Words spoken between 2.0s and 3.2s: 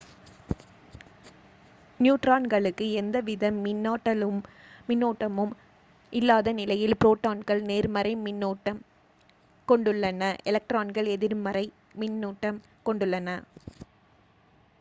நியூட்ரான்களுக்கு எந்த